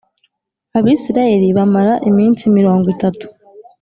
[0.77, 3.25] Abisirayeli bamara iminsi mirongo itatu